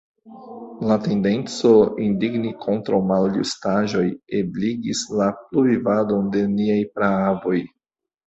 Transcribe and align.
La 0.91 0.95
tendenco 1.07 1.73
indigni 2.05 2.53
kontraŭ 2.63 3.01
maljustaĵoj 3.11 4.05
ebligis 4.39 5.03
la 5.21 5.27
pluvivadon 5.51 6.31
de 6.37 6.43
niaj 6.57 6.81
praavoj. 6.97 7.57